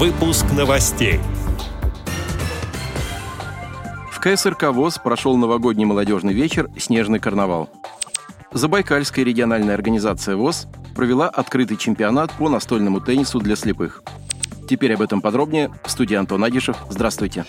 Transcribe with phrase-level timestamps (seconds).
[0.00, 1.20] Выпуск новостей.
[4.10, 7.68] В КСРК ВОЗ прошел новогодний молодежный вечер «Снежный карнавал».
[8.50, 14.02] Забайкальская региональная организация ВОЗ провела открытый чемпионат по настольному теннису для слепых.
[14.66, 15.70] Теперь об этом подробнее.
[15.84, 16.78] В студии Антон Агишев.
[16.88, 17.44] Здравствуйте.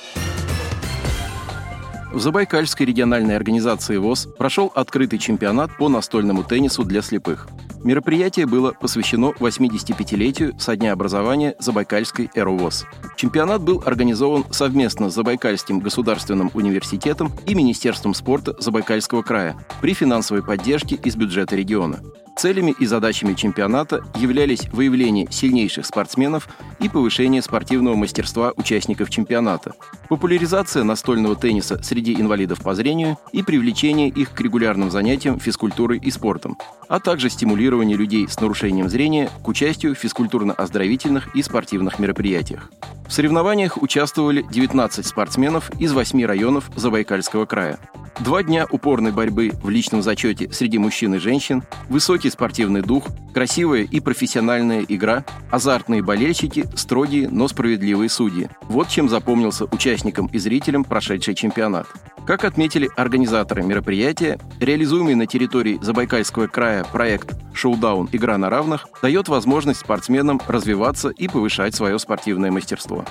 [2.12, 7.48] В Забайкальской региональной организации ВОЗ прошел открытый чемпионат по настольному теннису для слепых.
[7.84, 12.86] Мероприятие было посвящено 85-летию со дня образования Забайкальской ЭРУВОЗ.
[13.16, 20.44] Чемпионат был организован совместно с Забайкальским государственным университетом и Министерством спорта Забайкальского края при финансовой
[20.44, 22.02] поддержке из бюджета региона.
[22.42, 26.50] Целями и задачами чемпионата являлись выявление сильнейших спортсменов
[26.80, 29.74] и повышение спортивного мастерства участников чемпионата,
[30.10, 36.10] популяризация настольного тенниса среди инвалидов по зрению и привлечение их к регулярным занятиям физкультурой и
[36.10, 36.58] спортом,
[36.90, 42.72] а также стимулирование людей с нарушением зрения к участию в физкультурно-оздоровительных и спортивных мероприятиях.
[43.08, 47.78] В соревнованиях участвовали 19 спортсменов из 8 районов Забайкальского края.
[48.24, 53.82] Два дня упорной борьбы в личном зачете среди мужчин и женщин, высокий спортивный дух, красивая
[53.82, 58.48] и профессиональная игра, азартные болельщики, строгие, но справедливые судьи.
[58.62, 61.88] Вот чем запомнился участникам и зрителям прошедший чемпионат.
[62.28, 68.08] Как отметили организаторы мероприятия, реализуемый на территории Забайкальского края проект «Шоудаун.
[68.12, 73.04] Игра на равных» дает возможность спортсменам развиваться и повышать свое спортивное мастерство.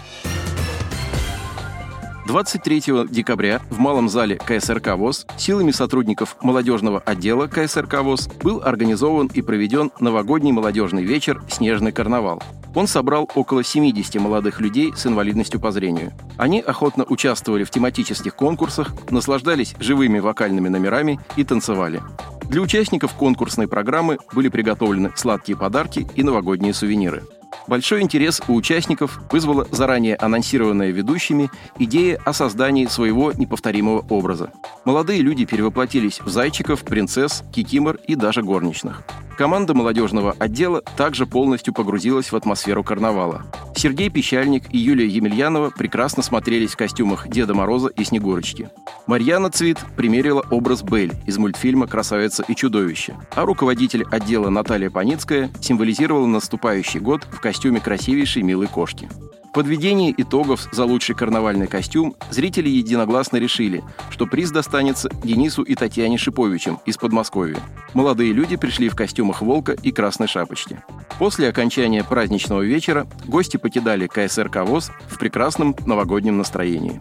[2.30, 9.28] 23 декабря в Малом зале КСРК ВОЗ силами сотрудников молодежного отдела КСРК ВОЗ был организован
[9.34, 12.40] и проведен новогодний молодежный вечер «Снежный карнавал».
[12.76, 16.12] Он собрал около 70 молодых людей с инвалидностью по зрению.
[16.38, 22.00] Они охотно участвовали в тематических конкурсах, наслаждались живыми вокальными номерами и танцевали.
[22.44, 27.24] Для участников конкурсной программы были приготовлены сладкие подарки и новогодние сувениры.
[27.66, 34.50] Большой интерес у участников вызвала заранее анонсированная ведущими идея о создании своего неповторимого образа.
[34.84, 39.02] Молодые люди перевоплотились в зайчиков, принцесс, кикимор и даже горничных.
[39.40, 43.46] Команда молодежного отдела также полностью погрузилась в атмосферу карнавала.
[43.74, 48.68] Сергей Пещальник и Юлия Емельянова прекрасно смотрелись в костюмах Деда Мороза и Снегурочки.
[49.06, 55.48] Марьяна Цвит примерила образ Бель из мультфильма «Красавица и чудовище», а руководитель отдела Наталья Паницкая
[55.62, 59.08] символизировала наступающий год в костюме красивейшей милой кошки.
[59.50, 65.74] В подведении итогов за лучший карнавальный костюм зрители единогласно решили, что приз достанется Денису и
[65.74, 67.58] Татьяне Шиповичам из Подмосковья.
[67.92, 70.80] Молодые люди пришли в костюмах волка и красной шапочки.
[71.18, 77.00] После окончания праздничного вечера гости покидали КСРК ВОЗ в прекрасном новогоднем настроении.